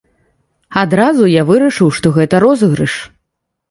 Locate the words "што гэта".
2.01-2.45